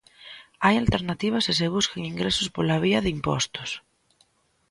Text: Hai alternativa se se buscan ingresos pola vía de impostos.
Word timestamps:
Hai 0.63 0.75
alternativa 0.77 1.37
se 1.45 1.53
se 1.59 1.67
buscan 1.75 2.07
ingresos 2.11 2.47
pola 2.55 2.81
vía 2.85 3.03
de 3.03 3.09
impostos. 3.17 3.69